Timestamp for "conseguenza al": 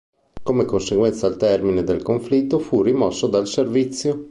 0.65-1.37